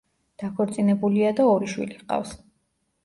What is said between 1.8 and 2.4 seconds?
ჰყავს.